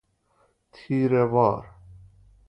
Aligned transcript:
تیره 0.71 1.21
وار 1.33 1.65